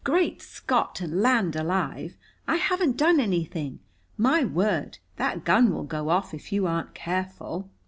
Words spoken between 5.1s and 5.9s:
that gun will